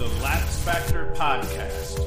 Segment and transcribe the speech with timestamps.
[0.00, 1.98] the Lax Factor podcast.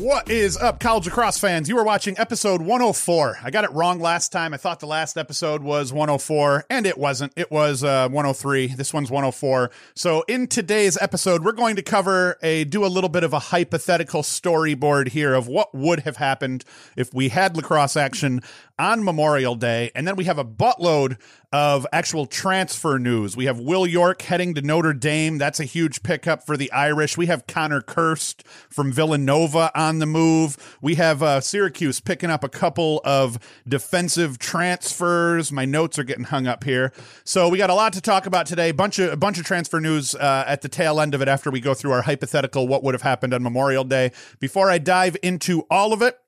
[0.00, 1.68] What is up, college lacrosse fans?
[1.68, 3.38] You are watching episode 104.
[3.44, 4.52] I got it wrong last time.
[4.52, 7.32] I thought the last episode was 104, and it wasn't.
[7.36, 8.66] It was uh, 103.
[8.74, 9.70] This one's 104.
[9.94, 13.38] So, in today's episode, we're going to cover a do a little bit of a
[13.38, 16.64] hypothetical storyboard here of what would have happened
[16.96, 18.42] if we had lacrosse action
[18.80, 21.16] on Memorial Day, and then we have a buttload
[21.52, 23.36] of actual transfer news.
[23.36, 25.38] We have Will York heading to Notre Dame.
[25.38, 27.16] That's a huge pickup for the Irish.
[27.16, 30.76] We have Connor Kirst from Villanova on the move.
[30.80, 35.52] We have uh, Syracuse picking up a couple of defensive transfers.
[35.52, 36.92] My notes are getting hung up here,
[37.24, 38.72] so we got a lot to talk about today.
[38.72, 41.50] Bunch of a bunch of transfer news uh, at the tail end of it after
[41.50, 44.12] we go through our hypothetical what would have happened on Memorial Day.
[44.40, 46.18] Before I dive into all of it.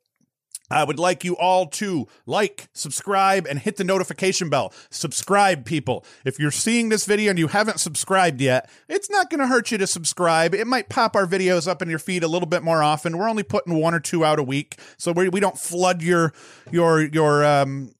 [0.70, 4.72] I would like you all to like, subscribe, and hit the notification bell.
[4.90, 6.04] Subscribe, people.
[6.24, 9.70] If you're seeing this video and you haven't subscribed yet, it's not going to hurt
[9.70, 10.54] you to subscribe.
[10.54, 13.16] It might pop our videos up in your feed a little bit more often.
[13.16, 16.32] We're only putting one or two out a week, so we, we don't flood your
[16.70, 17.94] your your um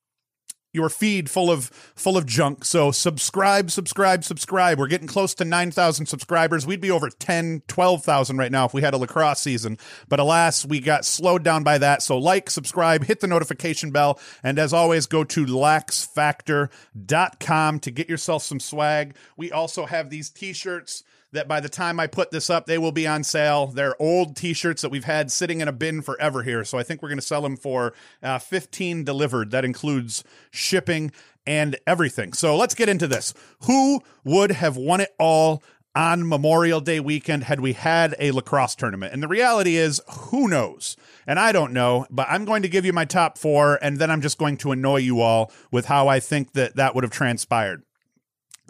[0.73, 2.65] your feed full of full of junk.
[2.65, 4.79] So subscribe, subscribe, subscribe.
[4.79, 6.67] We're getting close to 9,000 subscribers.
[6.67, 9.79] We'd be over 10, 12,000 right now if we had a lacrosse season.
[10.09, 12.03] But alas, we got slowed down by that.
[12.03, 18.09] So like, subscribe, hit the notification bell, and as always, go to laxfactor.com to get
[18.09, 19.17] yourself some swag.
[19.37, 22.93] We also have these t-shirts that by the time I put this up, they will
[22.93, 23.67] be on sale.
[23.67, 27.03] They're old T-shirts that we've had sitting in a bin forever here, so I think
[27.03, 29.51] we're going to sell them for uh, fifteen delivered.
[29.51, 31.13] That includes shipping
[31.47, 32.33] and everything.
[32.33, 33.35] So let's get into this.
[33.65, 35.63] Who would have won it all?
[35.97, 39.13] On Memorial Day weekend, had we had a lacrosse tournament?
[39.13, 40.97] And the reality is, who knows?
[41.27, 44.09] And I don't know, but I'm going to give you my top four, and then
[44.09, 47.11] I'm just going to annoy you all with how I think that that would have
[47.11, 47.83] transpired.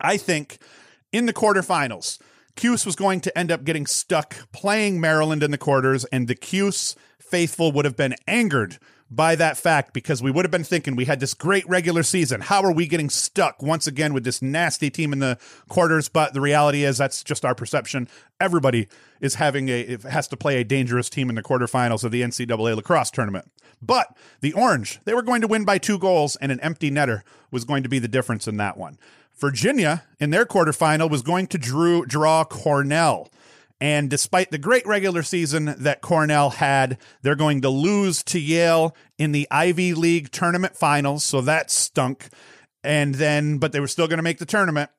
[0.00, 0.56] I think
[1.12, 2.18] in the quarterfinals,
[2.58, 6.34] Cuse was going to end up getting stuck playing Maryland in the quarters, and the
[6.34, 8.78] Cuse faithful would have been angered
[9.08, 12.40] by that fact because we would have been thinking we had this great regular season.
[12.40, 15.38] How are we getting stuck once again with this nasty team in the
[15.68, 16.08] quarters?
[16.08, 18.08] But the reality is that's just our perception.
[18.40, 18.88] Everybody
[19.20, 22.74] is having a has to play a dangerous team in the quarterfinals of the NCAA
[22.74, 23.48] lacrosse tournament.
[23.80, 27.22] But the Orange, they were going to win by two goals, and an empty netter
[27.52, 28.98] was going to be the difference in that one.
[29.38, 33.30] Virginia, in their quarterfinal, was going to drew, draw Cornell.
[33.80, 38.96] And despite the great regular season that Cornell had, they're going to lose to Yale
[39.18, 41.22] in the Ivy League tournament finals.
[41.22, 42.28] So that stunk.
[42.82, 44.90] And then, but they were still going to make the tournament.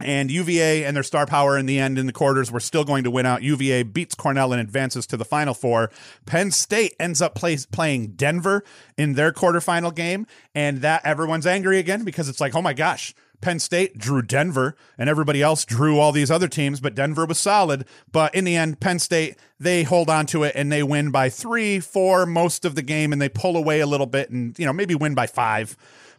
[0.00, 3.02] And UVA and their star power in the end in the quarters were still going
[3.02, 3.42] to win out.
[3.42, 5.90] UVA beats Cornell and advances to the Final Four.
[6.24, 8.62] Penn State ends up play, playing Denver
[8.96, 10.28] in their quarterfinal game.
[10.54, 14.76] And that everyone's angry again because it's like, oh my gosh, Penn State drew Denver
[14.96, 17.84] and everybody else drew all these other teams, but Denver was solid.
[18.10, 21.28] But in the end, Penn State, they hold on to it and they win by
[21.28, 24.66] three, four most of the game and they pull away a little bit and, you
[24.66, 25.76] know, maybe win by five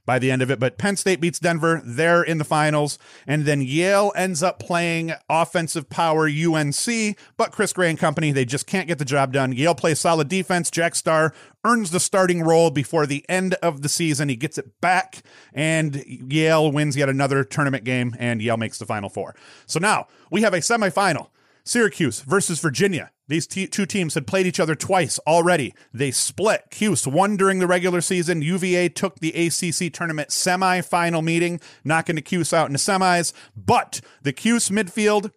[0.10, 0.60] by the end of it.
[0.60, 1.84] But Penn State beats Denver.
[1.86, 2.98] They're in the finals.
[3.28, 8.44] And then Yale ends up playing offensive power UNC, but Chris Gray and company, they
[8.44, 9.52] just can't get the job done.
[9.52, 10.72] Yale plays solid defense.
[10.72, 11.32] Jack Starr
[11.64, 14.30] earns the starting role before the end of the season.
[14.30, 15.22] He gets it back,
[15.54, 19.36] and Yale wins yet another tournament game, and Yale makes the final four.
[19.68, 21.28] So now we have a semifinal.
[21.70, 23.12] Syracuse versus Virginia.
[23.28, 25.76] These t- two teams had played each other twice already.
[25.94, 26.64] They split.
[26.72, 28.42] Cuse won during the regular season.
[28.42, 33.34] UVA took the ACC tournament semifinal meeting, knocking the Cuse out in the semis.
[33.56, 35.32] But the Cuse midfield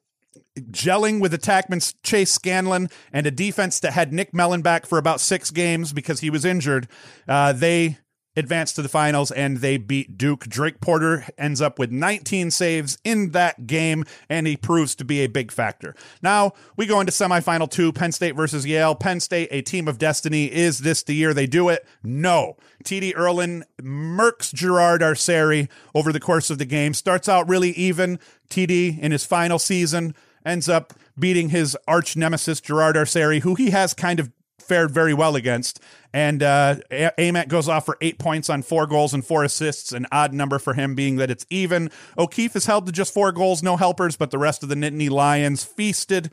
[0.71, 5.21] gelling with attackman Chase Scanlan and a defense that had Nick Mellen back for about
[5.21, 6.89] six games because he was injured.
[7.29, 7.99] Uh, they
[8.37, 10.47] advanced to the finals and they beat Duke.
[10.47, 15.21] Drake Porter ends up with 19 saves in that game and he proves to be
[15.21, 15.95] a big factor.
[16.23, 18.95] Now we go into semifinal two Penn State versus Yale.
[18.95, 20.53] Penn State, a team of destiny.
[20.53, 21.87] Is this the year they do it?
[22.03, 22.57] No.
[22.85, 26.95] TD Ierlan murks Gerard Arceri over the course of the game.
[26.95, 28.19] Starts out really even.
[28.51, 30.15] TD in his final season
[30.45, 34.31] ends up beating his arch nemesis Gerard Arceri, who he has kind of
[34.63, 35.81] fared very well against.
[36.13, 36.77] And uh,
[37.19, 40.59] Ament goes off for eight points on four goals and four assists, an odd number
[40.59, 41.91] for him being that it's even.
[42.19, 45.11] O'Keefe is held to just four goals, no helpers, but the rest of the Nittany
[45.11, 46.31] Lions feasted.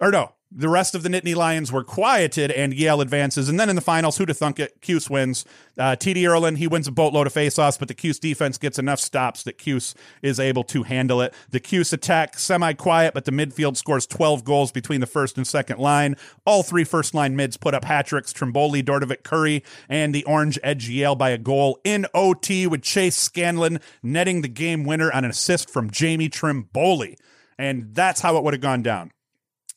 [0.00, 3.48] Or no, the rest of the Nittany Lions were quieted and Yale advances.
[3.48, 4.80] And then in the finals, who to thunk it?
[4.80, 5.44] Cuse wins.
[5.78, 9.00] Uh, TD Ierlan, he wins a boatload of faceoffs, but the Cuse defense gets enough
[9.00, 11.32] stops that Cuse is able to handle it.
[11.50, 15.46] The Cuse attack semi quiet, but the midfield scores 12 goals between the first and
[15.46, 16.16] second line.
[16.44, 20.58] All three first line mids put up hat tricks Trimboli, Dordevic, Curry, and the Orange
[20.62, 25.24] edge Yale by a goal in OT with Chase Scanlan netting the game winner on
[25.24, 27.16] an assist from Jamie Trimboli.
[27.58, 29.12] And that's how it would have gone down.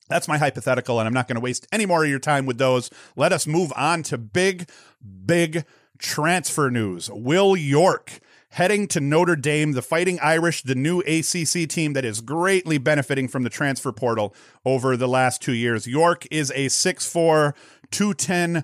[0.08, 2.58] That's my hypothetical, and I'm not going to waste any more of your time with
[2.58, 2.90] those.
[3.16, 4.70] Let us move on to big,
[5.26, 5.66] big
[5.98, 7.10] transfer news.
[7.10, 8.20] Will York
[8.56, 13.28] heading to Notre Dame, the Fighting Irish, the new ACC team that is greatly benefiting
[13.28, 15.86] from the transfer portal over the last two years.
[15.86, 17.54] York is a 6'4,
[17.92, 18.64] 210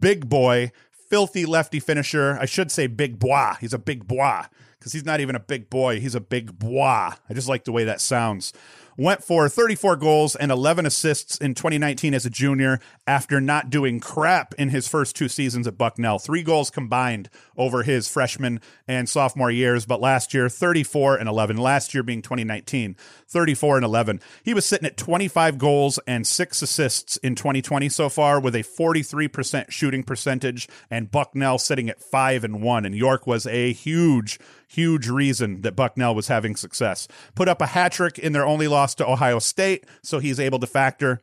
[0.00, 2.36] big boy, filthy lefty finisher.
[2.40, 3.54] I should say big bois.
[3.60, 4.46] He's a big bois
[4.78, 6.00] because he's not even a big boy.
[6.00, 7.14] He's a big bois.
[7.30, 8.52] I just like the way that sounds
[8.98, 14.00] went for 34 goals and 11 assists in 2019 as a junior after not doing
[14.00, 16.18] crap in his first two seasons at Bucknell.
[16.18, 21.56] Three goals combined over his freshman and sophomore years, but last year 34 and 11.
[21.56, 22.96] Last year being 2019,
[23.28, 24.20] 34 and 11.
[24.42, 28.64] He was sitting at 25 goals and six assists in 2020 so far with a
[28.64, 34.40] 43% shooting percentage and Bucknell sitting at 5 and 1 and York was a huge
[34.68, 37.08] huge reason that Bucknell was having success.
[37.34, 40.58] Put up a hat trick in their only loss to Ohio State, so he's able
[40.58, 41.20] to factor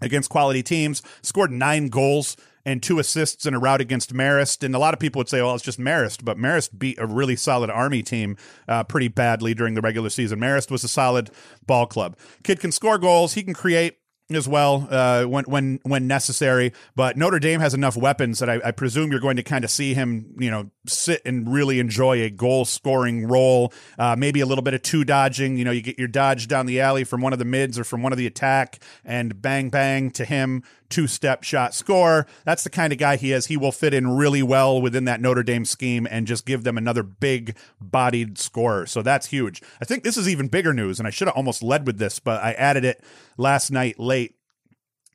[0.00, 1.02] against quality teams.
[1.22, 4.62] Scored nine goals and two assists in a rout against Marist.
[4.62, 7.06] And a lot of people would say, well, it's just Marist, but Marist beat a
[7.06, 8.36] really solid Army team
[8.68, 10.38] uh, pretty badly during the regular season.
[10.38, 11.30] Marist was a solid
[11.66, 12.16] ball club.
[12.44, 13.98] Kid can score goals, he can create
[14.36, 16.72] as well uh, when when when necessary.
[16.94, 19.70] But Notre Dame has enough weapons that I, I presume you're going to kind of
[19.70, 23.72] see him, you know, sit and really enjoy a goal scoring role.
[23.98, 25.56] Uh, maybe a little bit of two dodging.
[25.56, 27.84] You know, you get your dodge down the alley from one of the mids or
[27.84, 30.62] from one of the attack, and bang bang to him
[30.92, 32.26] two step shot score.
[32.44, 33.46] That's the kind of guy he is.
[33.46, 36.76] He will fit in really well within that Notre Dame scheme and just give them
[36.76, 38.86] another big bodied scorer.
[38.86, 39.62] So that's huge.
[39.80, 42.18] I think this is even bigger news, and I should have almost led with this,
[42.18, 43.02] but I added it
[43.38, 44.21] last night late.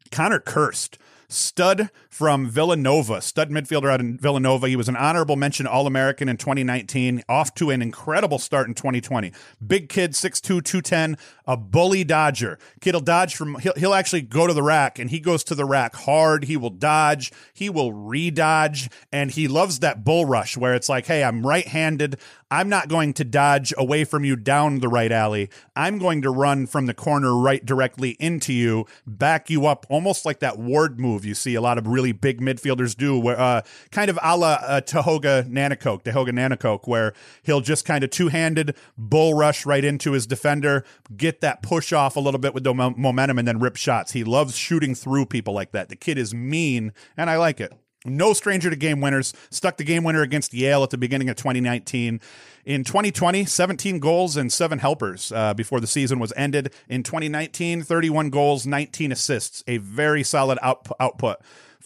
[0.08, 0.98] Connor Kirst
[1.30, 4.68] stud from Villanova, stud midfielder out in Villanova.
[4.68, 8.74] He was an honorable mention All American in 2019, off to an incredible start in
[8.74, 9.32] 2020.
[9.66, 12.58] Big kid, 6'2, 210, a bully dodger.
[12.82, 15.56] Kid will dodge from, he'll, he'll actually go to the rack and he goes to
[15.56, 16.46] the rack hard.
[16.46, 21.06] He will dodge, he will re-dodge, and he loves that bull rush where it's like,
[21.06, 22.18] hey, I'm right handed.
[22.50, 25.50] I'm not going to dodge away from you down the right alley.
[25.76, 30.26] I'm going to run from the corner right directly into you, back you up, almost
[30.26, 33.62] like that ward move you see a lot of really big midfielders do, where uh,
[33.92, 37.14] kind of a la uh, Tehoka Nanticoke, Tehoka Nanticoke, where
[37.44, 40.84] he'll just kind of two handed bull rush right into his defender,
[41.16, 44.14] get that push off a little bit with the momentum, and then rip shots.
[44.14, 45.90] He loves shooting through people like that.
[45.90, 47.74] The kid is mean, and I like it.
[48.08, 49.34] No stranger to game winners.
[49.50, 52.22] Stuck the game winner against Yale at the beginning of 2019.
[52.66, 56.74] In 2020, 17 goals and seven helpers uh, before the season was ended.
[56.90, 59.64] In 2019, 31 goals, 19 assists.
[59.68, 61.38] A very solid out- output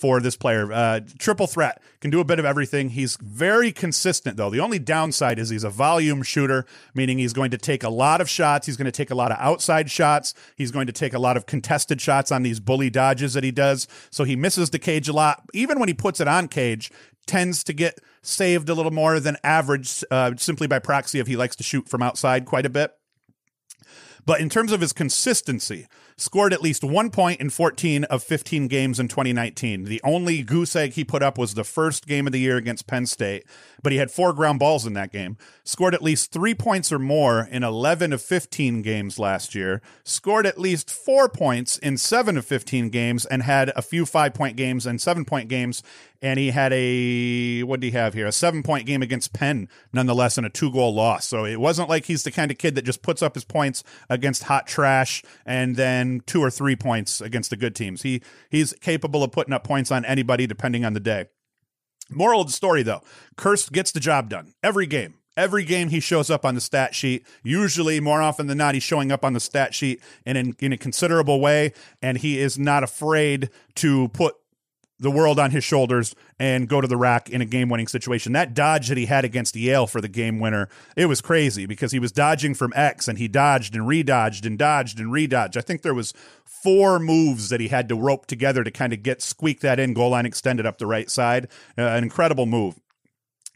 [0.02, 0.74] for this player.
[0.74, 2.90] Uh, triple threat, can do a bit of everything.
[2.90, 4.50] He's very consistent, though.
[4.50, 6.66] The only downside is he's a volume shooter,
[6.96, 8.66] meaning he's going to take a lot of shots.
[8.66, 10.34] He's going to take a lot of outside shots.
[10.56, 13.52] He's going to take a lot of contested shots on these bully dodges that he
[13.52, 13.88] does.
[14.10, 15.44] So he misses the cage a lot.
[15.54, 16.92] Even when he puts it on cage,
[17.28, 21.38] tends to get saved a little more than average uh, simply by proxy if he
[21.38, 22.92] likes to shoot from outside quite a bit.
[24.26, 25.88] But in terms of his consistency,
[26.22, 29.86] scored at least one point in 14 of 15 games in 2019.
[29.86, 32.86] The only goose egg he put up was the first game of the year against
[32.86, 33.44] Penn State,
[33.82, 35.36] but he had four ground balls in that game.
[35.64, 39.82] Scored at least three points or more in 11 of 15 games last year.
[40.04, 44.36] Scored at least four points in seven of 15 games and had a few five
[44.36, 45.82] point games and seven point games.
[46.22, 48.28] And he had a, what did he have here?
[48.28, 51.26] A seven point game against Penn, nonetheless, and a two goal loss.
[51.26, 53.84] So it wasn't like he's the kind of kid that just puts up his points
[54.10, 58.04] against hot trash and then two or three points against the good teams.
[58.04, 61.26] He he's capable of putting up points on anybody depending on the day.
[62.10, 63.02] Moral of the story though,
[63.36, 65.16] Kirst gets the job done every game.
[65.38, 67.26] Every game he shows up on the stat sheet.
[67.42, 70.74] Usually, more often than not, he's showing up on the stat sheet and in, in
[70.74, 71.72] a considerable way.
[72.02, 74.36] And he is not afraid to put
[75.02, 78.34] the world on his shoulders and go to the rack in a game winning situation.
[78.34, 81.92] That dodge that he had against Yale for the game winner, it was crazy because
[81.92, 85.58] he was dodging from X and he dodged and redodged and dodged and redodged.
[85.58, 86.14] I think there was
[86.46, 89.94] four moves that he had to rope together to kind of get squeak that in,
[89.94, 91.48] goal line extended up the right side.
[91.78, 92.80] Uh, an incredible move.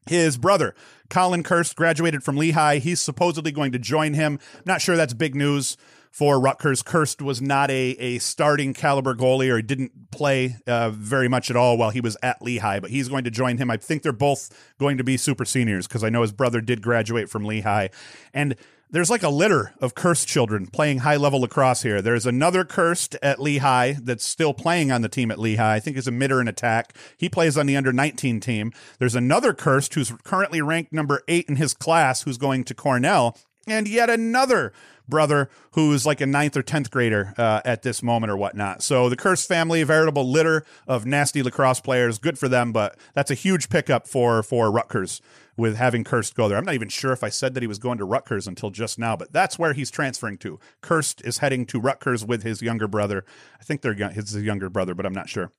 [0.08, 0.76] His brother,
[1.10, 2.78] Colin Kirst, graduated from Lehigh.
[2.78, 4.40] He's supposedly going to join him.
[4.66, 5.78] Not sure that's big news
[6.16, 6.82] for Rutgers.
[6.82, 11.58] Kirst was not a, a starting caliber goalie or didn't play uh, very much at
[11.58, 13.70] all while he was at Lehigh, but he's going to join him.
[13.70, 16.82] I think they're both going to be super seniors because I know his brother did
[16.82, 17.90] graduate from Lehigh.
[18.34, 18.56] And
[18.90, 22.02] there's like a litter of Kirst children playing high level lacrosse here.
[22.02, 25.74] There's another Kirst at Lehigh that's still playing on the team at Lehigh.
[25.74, 26.96] I think is a midder in attack.
[27.18, 28.72] He plays on the under 19 team.
[29.00, 33.38] There's another Kirst who's currently ranked number eight in his class who's going to Cornell.
[33.68, 34.74] And yet another
[35.08, 38.82] brother who's like a ninth or 10th grader uh, at this moment or whatnot.
[38.82, 42.18] So the Kirst family, veritable litter of nasty lacrosse players.
[42.18, 45.22] Good for them, but that's a huge pickup for, for Rutgers
[45.58, 46.58] with having Kirst go there.
[46.58, 49.00] I'm not even sure if I said that he was going to Rutgers until just
[49.00, 50.60] now, but that's where he's transferring to.
[50.82, 53.26] Kirst is heading to Rutgers with his younger brother.
[53.60, 55.52] I think they're his younger brother, but I'm not sure.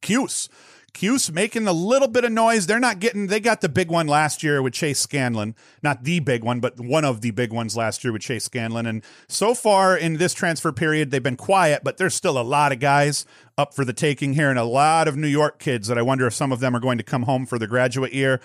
[0.00, 0.48] Cuse.
[0.94, 2.66] Cuse making a little bit of noise.
[2.66, 5.54] They're not getting, they got the big one last year with Chase Scanlan.
[5.82, 8.86] Not the big one, but one of the big ones last year with Chase Scanlan.
[8.86, 12.72] And so far in this transfer period, they've been quiet, but there's still a lot
[12.72, 13.26] of guys
[13.58, 16.26] up for the taking here and a lot of New York kids that I wonder
[16.26, 18.40] if some of them are going to come home for the graduate year.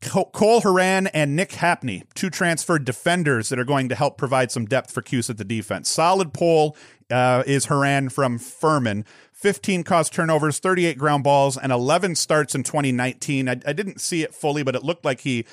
[0.00, 4.66] Cole Horan and Nick Hapney, two transferred defenders that are going to help provide some
[4.66, 5.88] depth for Cuse at the defense.
[5.88, 6.76] Solid pull
[7.10, 9.04] uh, is Horan from Furman.
[9.34, 13.48] 15 caused turnovers, 38 ground balls, and 11 starts in 2019.
[13.48, 15.44] I, I didn't see it fully, but it looked like he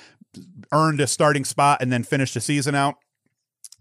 [0.71, 2.95] earned a starting spot and then finished the season out.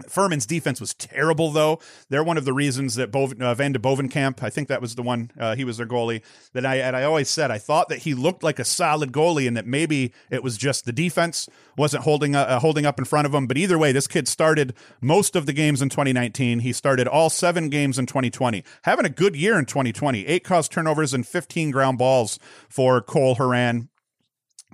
[0.09, 1.81] Furman's defense was terrible, though.
[2.09, 5.03] They're one of the reasons that uh, Van de Bovenkamp, I think that was the
[5.03, 6.23] one, uh, he was their goalie.
[6.53, 9.47] That I and I always said I thought that he looked like a solid goalie,
[9.47, 13.27] and that maybe it was just the defense wasn't holding uh, holding up in front
[13.27, 13.47] of him.
[13.47, 16.61] But either way, this kid started most of the games in 2019.
[16.61, 20.27] He started all seven games in 2020, having a good year in 2020.
[20.27, 22.39] Eight caused turnovers and 15 ground balls
[22.69, 23.90] for Cole Horan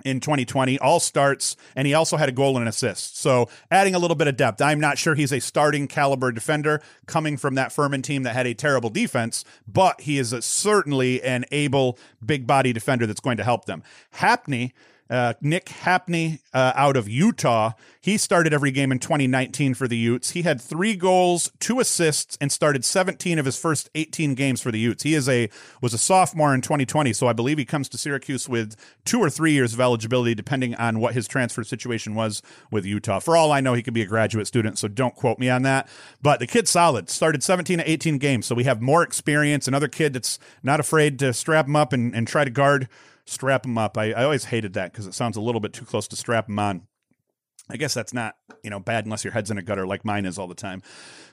[0.05, 3.17] in 2020, all starts, and he also had a goal and an assist.
[3.17, 4.61] So adding a little bit of depth.
[4.61, 8.47] I'm not sure he's a starting caliber defender coming from that Furman team that had
[8.47, 13.43] a terrible defense, but he is certainly an able big body defender that's going to
[13.43, 13.83] help them.
[14.15, 14.73] Hapney
[15.09, 17.71] uh, Nick Hapney uh, out of Utah.
[18.01, 20.31] He started every game in 2019 for the Utes.
[20.31, 24.71] He had three goals, two assists, and started 17 of his first 18 games for
[24.71, 25.03] the Utes.
[25.03, 25.49] He is a
[25.81, 29.29] was a sophomore in 2020, so I believe he comes to Syracuse with two or
[29.29, 33.19] three years of eligibility, depending on what his transfer situation was with Utah.
[33.19, 35.63] For all I know, he could be a graduate student, so don't quote me on
[35.63, 35.89] that.
[36.21, 37.09] But the kid's solid.
[37.09, 39.67] Started 17 to 18 games, so we have more experience.
[39.67, 42.87] Another kid that's not afraid to strap him up and, and try to guard
[43.27, 43.97] strap them up.
[43.97, 46.47] I, I always hated that because it sounds a little bit too close to strap
[46.47, 46.87] them on.
[47.69, 50.25] I guess that's not, you know, bad unless your head's in a gutter like mine
[50.25, 50.81] is all the time.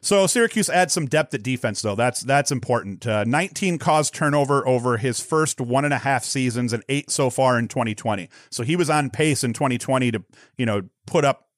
[0.01, 1.95] So Syracuse adds some depth at defense, though.
[1.95, 3.07] That's that's important.
[3.07, 7.31] Uh, 19 caused turnover over his first one and a half seasons, and eight so
[7.31, 8.29] far in 2020.
[8.51, 10.25] So he was on pace in 2020 to,
[10.59, 11.49] you know, put up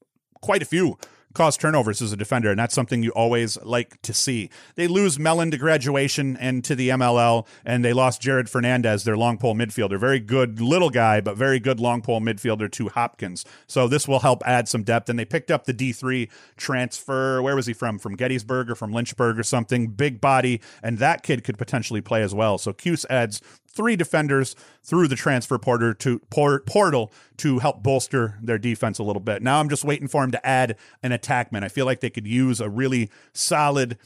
[0.43, 0.99] quite a few
[1.37, 4.49] cause turnovers as a defender, and that's something you always like to see.
[4.75, 9.19] They lose Mellen to graduation and to the MLL, and they lost Jared Fernandez, their
[9.19, 10.01] long pole midfielder.
[10.01, 13.45] Very good little guy, but very good long pole midfielder to Hopkins.
[13.67, 15.11] So this will help add some depth.
[15.11, 17.43] And they picked up the D3 transfer.
[17.43, 17.99] Where was he from?
[17.99, 19.89] From Gettysburg or from Lynchburg or something?
[19.89, 22.57] Big body, and that kid could potentially play as well.
[22.57, 23.43] So Cuse adds
[23.77, 29.21] three defenders through the transfer portal to portal to help bolster their defense a little
[29.21, 29.43] bit.
[29.43, 31.63] Now I'm just waiting for him to add an attackman.
[31.63, 33.99] I feel like they could use a really solid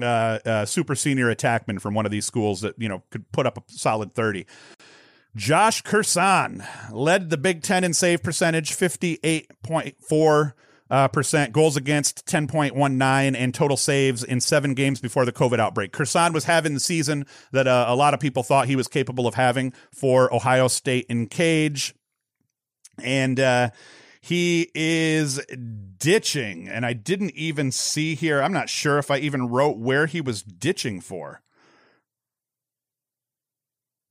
[0.00, 3.46] uh, uh, super senior attackman from one of these schools that you know could put
[3.46, 4.46] up a solid 30.
[5.36, 10.52] Josh Kursan led the Big Ten in save percentage, 58.4
[10.90, 15.92] uh, percent, goals against 10.19, and total saves in seven games before the COVID outbreak.
[15.92, 19.26] Kursan was having the season that uh, a lot of people thought he was capable
[19.26, 21.94] of having for Ohio State in Cage.
[23.02, 23.70] And uh,
[24.20, 25.40] he is
[25.98, 28.42] ditching, and I didn't even see here.
[28.42, 31.42] I'm not sure if I even wrote where he was ditching for.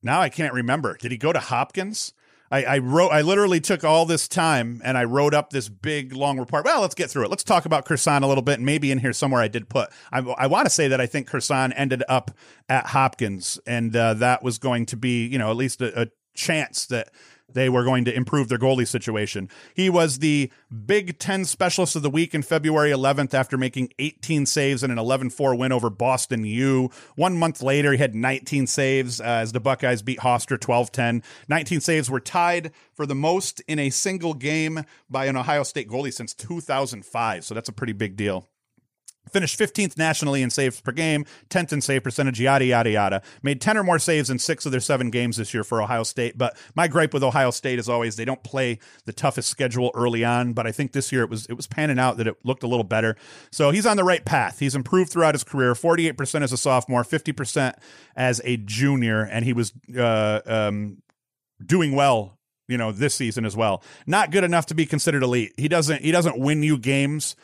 [0.02, 0.96] Now I can't remember.
[0.96, 2.14] Did he go to Hopkins?
[2.50, 6.12] I, I wrote, I literally took all this time and I wrote up this big
[6.14, 6.64] long report.
[6.64, 7.30] Well, let's get through it.
[7.30, 8.56] Let's talk about Kursan a little bit.
[8.56, 11.06] And maybe in here somewhere I did put, I, I want to say that I
[11.06, 12.30] think Kursan ended up
[12.68, 16.06] at Hopkins and uh, that was going to be, you know, at least a, a
[16.34, 17.10] chance that
[17.52, 19.48] they were going to improve their goalie situation.
[19.74, 20.50] He was the
[20.86, 24.98] Big Ten Specialist of the Week in February 11th after making 18 saves in an
[24.98, 26.90] 11 4 win over Boston U.
[27.16, 31.22] One month later, he had 19 saves uh, as the Buckeyes beat Hofstra 12 10.
[31.48, 35.88] 19 saves were tied for the most in a single game by an Ohio State
[35.88, 37.44] goalie since 2005.
[37.44, 38.46] So that's a pretty big deal.
[39.32, 43.22] Finished 15th nationally in saves per game, 10th in save percentage, yada, yada, yada.
[43.42, 46.02] Made 10 or more saves in six of their seven games this year for Ohio
[46.02, 46.38] State.
[46.38, 50.24] But my gripe with Ohio State is always they don't play the toughest schedule early
[50.24, 50.52] on.
[50.52, 52.68] But I think this year it was it was panning out that it looked a
[52.68, 53.16] little better.
[53.50, 54.58] So he's on the right path.
[54.58, 57.74] He's improved throughout his career 48% as a sophomore, 50%
[58.16, 59.22] as a junior.
[59.22, 61.02] And he was uh, um,
[61.64, 65.52] doing well you know this season as well not good enough to be considered elite
[65.56, 67.34] he doesn't he doesn't win you games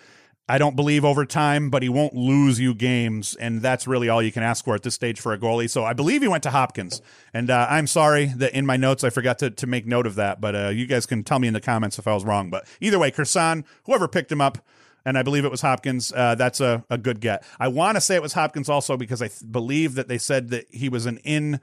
[0.46, 4.22] I don't believe over time, but he won't lose you games, and that's really all
[4.22, 5.70] you can ask for at this stage for a goalie.
[5.70, 7.00] So I believe he went to Hopkins,
[7.32, 10.16] and uh, I'm sorry that in my notes I forgot to, to make note of
[10.16, 10.42] that.
[10.42, 12.50] But uh, you guys can tell me in the comments if I was wrong.
[12.50, 14.58] But either way, Kursan, whoever picked him up,
[15.06, 16.12] and I believe it was Hopkins.
[16.14, 17.42] Uh, that's a, a good get.
[17.58, 20.50] I want to say it was Hopkins also because I th- believe that they said
[20.50, 21.60] that he was an in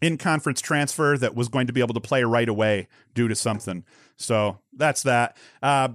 [0.00, 3.34] in conference transfer that was going to be able to play right away due to
[3.34, 3.84] something.
[4.16, 5.36] So that's that.
[5.62, 5.88] Uh,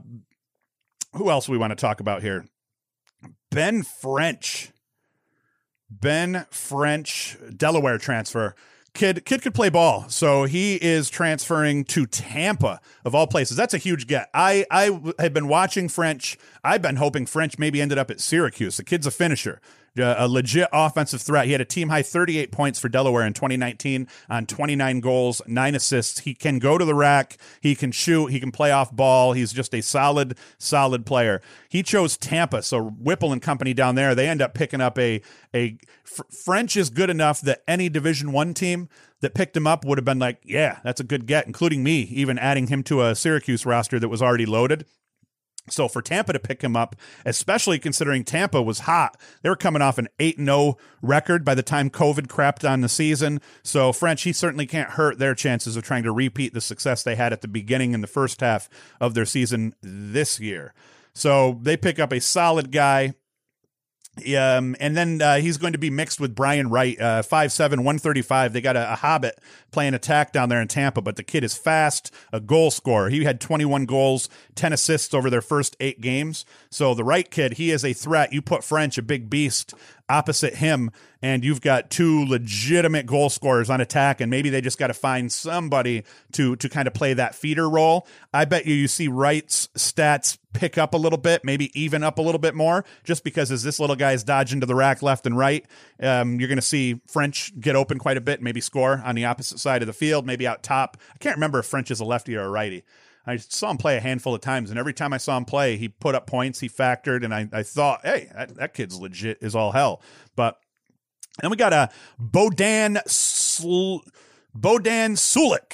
[1.13, 2.45] who else we want to talk about here?
[3.49, 4.71] Ben French.
[5.89, 8.55] Ben French, Delaware transfer.
[8.93, 13.55] Kid, kid could play ball, so he is transferring to Tampa of all places.
[13.55, 14.29] That's a huge get.
[14.33, 16.37] I I had been watching French.
[16.63, 18.77] I've been hoping French maybe ended up at Syracuse.
[18.77, 19.61] The kid's a finisher
[19.99, 21.47] Uh, a legit offensive threat.
[21.47, 25.75] He had a team high 38 points for Delaware in 2019 on 29 goals, nine
[25.75, 26.19] assists.
[26.19, 27.37] He can go to the rack.
[27.59, 28.27] He can shoot.
[28.27, 29.33] He can play off ball.
[29.33, 31.41] He's just a solid, solid player.
[31.67, 34.15] He chose Tampa, so Whipple and company down there.
[34.15, 35.21] They end up picking up a
[35.53, 38.87] a French is good enough that any Division One team
[39.21, 42.01] that picked him up would have been like, yeah, that's a good get, including me,
[42.03, 44.85] even adding him to a Syracuse roster that was already loaded.
[45.69, 49.81] So for Tampa to pick him up, especially considering Tampa was hot, they were coming
[49.81, 53.41] off an 8 0 record by the time COVID crapped on the season.
[53.63, 57.15] So French, he certainly can't hurt their chances of trying to repeat the success they
[57.15, 60.73] had at the beginning in the first half of their season this year.
[61.13, 63.13] So they pick up a solid guy
[64.17, 68.51] um, and then uh, he's going to be mixed with Brian Wright, uh, 5'7, 135.
[68.51, 69.39] They got a, a, Hobbit
[69.71, 73.09] playing attack down there in Tampa, but the kid is fast, a goal scorer.
[73.09, 76.45] He had 21 goals, 10 assists over their first eight games.
[76.69, 78.33] So the Wright kid, he is a threat.
[78.33, 79.73] You put French, a big beast,
[80.11, 80.91] opposite him,
[81.21, 84.93] and you've got two legitimate goal scorers on attack, and maybe they just got to
[84.93, 86.03] find somebody
[86.33, 88.07] to to kind of play that feeder role.
[88.33, 92.17] I bet you you see Wright's stats pick up a little bit, maybe even up
[92.17, 95.01] a little bit more, just because as this little guy is dodging to the rack
[95.01, 95.65] left and right,
[96.01, 99.25] um, you're going to see French get open quite a bit, maybe score on the
[99.25, 100.97] opposite side of the field, maybe out top.
[101.13, 102.83] I can't remember if French is a lefty or a righty.
[103.25, 105.77] I saw him play a handful of times, and every time I saw him play,
[105.77, 109.37] he put up points, he factored, and I, I thought, hey, that, that kid's legit
[109.41, 110.01] is all hell.
[110.35, 110.59] But
[111.41, 114.07] then we got a Bodan Sl-
[114.57, 115.73] Bodan Sulik.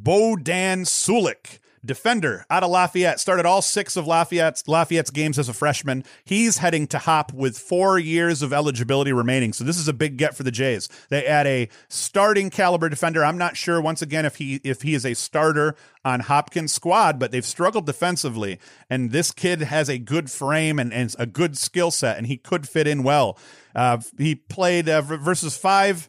[0.00, 3.20] Bodan Sulik defender out of Lafayette.
[3.20, 6.04] Started all six of Lafayette's Lafayette's games as a freshman.
[6.24, 9.52] He's heading to Hop with four years of eligibility remaining.
[9.52, 10.88] So this is a big get for the Jays.
[11.08, 13.24] They add a starting caliber defender.
[13.24, 17.18] I'm not sure once again if he if he is a starter on Hopkins' squad,
[17.18, 18.60] but they've struggled defensively.
[18.88, 22.36] And this kid has a good frame and, and a good skill set, and he
[22.36, 23.38] could fit in well.
[23.74, 26.08] Uh, he played uh, versus five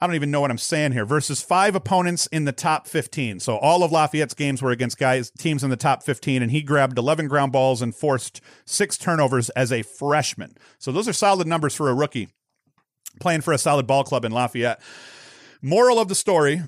[0.00, 3.40] I don't even know what I'm saying here, versus five opponents in the top 15.
[3.40, 6.62] So all of Lafayette's games were against guys, teams in the top 15, and he
[6.62, 10.56] grabbed 11 ground balls and forced six turnovers as a freshman.
[10.78, 12.28] So those are solid numbers for a rookie
[13.20, 14.80] playing for a solid ball club in Lafayette.
[15.62, 16.62] Moral of the story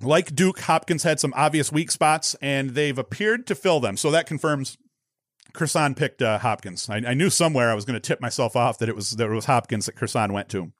[0.00, 3.96] like Duke, Hopkins had some obvious weak spots, and they've appeared to fill them.
[3.96, 4.76] So that confirms
[5.54, 6.88] Kursan picked uh, Hopkins.
[6.90, 9.30] I, I, knew somewhere I was going to tip myself off that it was that
[9.30, 10.72] it was Hopkins that Kursan went to.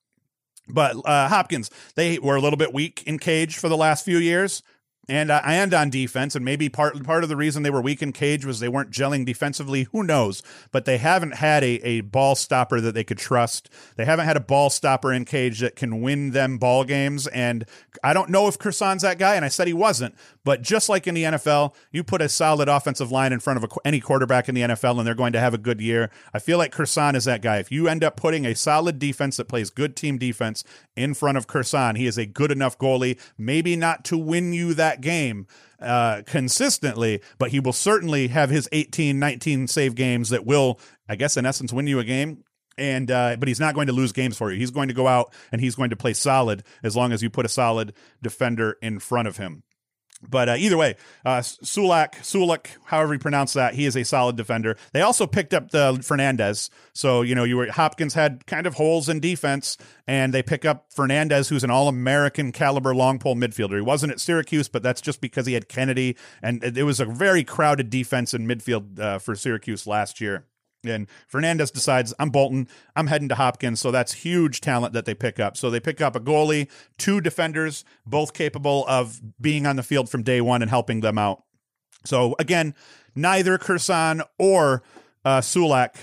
[0.69, 4.19] But uh, Hopkins, they were a little bit weak in cage for the last few
[4.19, 4.63] years
[5.09, 8.03] and uh, and on defense, and maybe part part of the reason they were weak
[8.03, 9.85] in cage was they weren't gelling defensively.
[9.93, 10.43] Who knows?
[10.73, 13.71] But they haven't had a, a ball stopper that they could trust.
[13.97, 17.27] They haven't had a ball stopper in cage that can win them ball games.
[17.29, 17.67] And
[18.03, 20.17] I don't know if Kursan's that guy, and I said he wasn't.
[20.47, 23.65] But just like in the NFL, you put a solid offensive line in front of
[23.65, 26.11] a, any quarterback in the NFL, and they're going to have a good year.
[26.33, 27.59] I feel like Kursan is that guy.
[27.59, 30.65] If you end up putting a solid defense that plays good team defense
[30.97, 33.21] in front of Kursan, he is a good enough goalie.
[33.37, 35.47] Maybe not to win you that that game
[35.81, 41.17] uh, consistently, but he will certainly have his 18, 19 save games that will, I
[41.17, 42.45] guess, in essence, win you a game.
[42.79, 44.59] And uh, but he's not going to lose games for you.
[44.59, 47.31] He's going to go out and he's going to play solid as long as you
[47.31, 49.63] put a solid defender in front of him.
[50.23, 54.37] But uh, either way, uh, Sulak, Sulik, however you pronounce that, he is a solid
[54.37, 54.77] defender.
[54.93, 56.71] They also picked up the Fernandez.
[56.95, 59.77] So, you know, you were Hopkins had kind of holes in defense,
[60.07, 63.77] and they pick up Fernandez, who's an all American caliber long pole midfielder.
[63.77, 67.05] He wasn't at Syracuse, but that's just because he had Kennedy, and it was a
[67.05, 70.47] very crowded defense in midfield uh, for Syracuse last year.
[70.89, 73.81] And Fernandez decides, I'm Bolton, I'm heading to Hopkins.
[73.81, 75.57] So that's huge talent that they pick up.
[75.57, 76.69] So they pick up a goalie,
[76.99, 81.19] two defenders, both capable of being on the field from day one and helping them
[81.19, 81.43] out.
[82.05, 82.75] So again,
[83.15, 84.83] neither Kursan or
[85.25, 85.97] uh, Sulak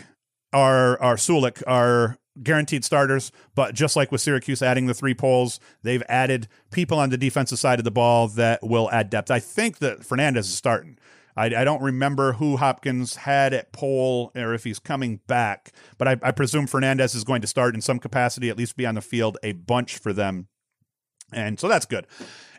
[0.52, 5.60] are, are Sulik are guaranteed starters, but just like with Syracuse adding the three poles,
[5.84, 9.30] they've added people on the defensive side of the ball that will add depth.
[9.30, 10.98] I think that Fernandez is starting.
[11.36, 16.08] I, I, don't remember who Hopkins had at pole or if he's coming back, but
[16.08, 18.96] I, I, presume Fernandez is going to start in some capacity, at least be on
[18.96, 20.48] the field a bunch for them.
[21.34, 22.08] And so that's good.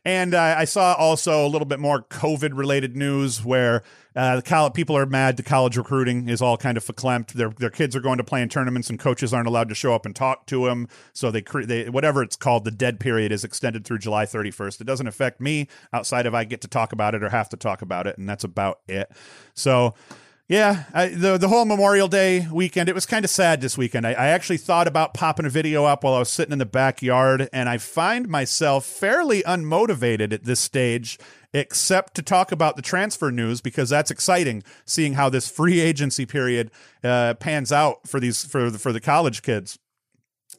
[0.06, 3.82] And uh, I saw also a little bit more COVID related news where
[4.14, 5.38] uh, the college, people are mad.
[5.38, 7.32] The college recruiting is all kind of verklempt.
[7.32, 9.94] Their their kids are going to play in tournaments, and coaches aren't allowed to show
[9.94, 10.88] up and talk to them.
[11.14, 14.82] So they cre- they whatever it's called, the dead period is extended through July 31st.
[14.82, 17.56] It doesn't affect me outside of I get to talk about it or have to
[17.56, 19.10] talk about it, and that's about it.
[19.54, 19.94] So
[20.46, 24.06] yeah, I, the the whole Memorial Day weekend, it was kind of sad this weekend.
[24.06, 26.66] I, I, actually thought about popping a video up while I was sitting in the
[26.66, 31.18] backyard, and I find myself fairly unmotivated at this stage,
[31.54, 34.62] except to talk about the transfer news because that's exciting.
[34.84, 36.70] Seeing how this free agency period
[37.02, 39.78] uh, pans out for these for for the college kids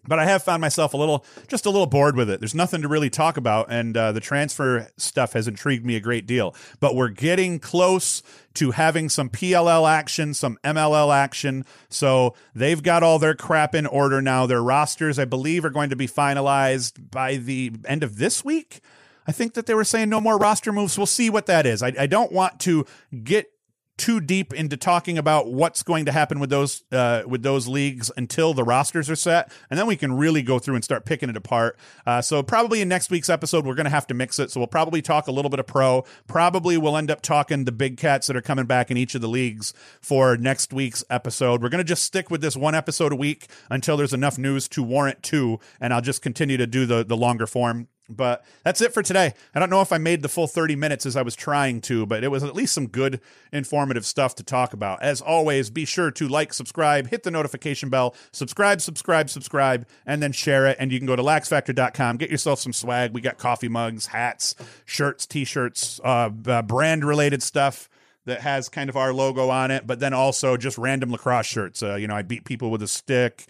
[0.08, 2.40] but I have found myself a little, just a little bored with it.
[2.40, 6.00] There's nothing to really talk about, and uh, the transfer stuff has intrigued me a
[6.00, 6.56] great deal.
[6.80, 8.24] But we're getting close
[8.56, 11.66] to having some PLL action, some MLL action.
[11.90, 14.46] So they've got all their crap in order now.
[14.46, 18.82] Their rosters, I believe, are going to be finalized by the end of this week.
[19.28, 20.98] I think that they were saying no more roster moves.
[20.98, 21.82] We'll see what that is.
[21.82, 22.86] I, I don't want to
[23.24, 23.52] get
[23.98, 28.12] too deep into talking about what's going to happen with those uh, with those leagues
[28.18, 31.30] until the rosters are set, and then we can really go through and start picking
[31.30, 31.78] it apart.
[32.06, 34.52] Uh, so probably in next week's episode, we're going to have to mix it.
[34.52, 36.04] So we'll probably talk a little bit of pro.
[36.28, 39.22] Probably we'll end up talking the big cats that are coming back in each of
[39.22, 41.62] the leagues for next week's episode.
[41.62, 44.68] We're going to just stick with this one episode a week until there's enough news
[44.70, 48.82] to warrant two, and I'll just continue to do the the longer form but that's
[48.82, 49.34] it for today.
[49.54, 52.06] I don't know if I made the full 30 minutes as I was trying to,
[52.06, 53.20] but it was at least some good,
[53.52, 55.02] informative stuff to talk about.
[55.02, 60.22] As always, be sure to like, subscribe, hit the notification bell, subscribe, subscribe, subscribe, and
[60.22, 60.78] then share it.
[60.80, 63.14] And you can go to laxfactor.com, get yourself some swag.
[63.14, 67.90] We got coffee mugs, hats, shirts, t shirts, uh, uh, brand related stuff
[68.26, 71.84] that has kind of our logo on it, but then also just random lacrosse shirts.
[71.84, 73.46] Uh, you know, I beat people with a stick,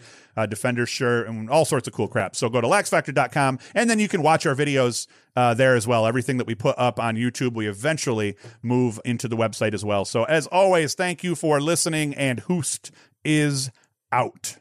[0.48, 2.36] defender shirt, and all sorts of cool crap.
[2.36, 6.06] So go to laxfactor.com and then you can watch our videos uh, there as well.
[6.06, 10.04] Everything that we put up on YouTube, we eventually move into the website as well.
[10.04, 12.90] So as always, thank you for listening, and Hoost
[13.24, 13.70] is
[14.12, 14.56] out.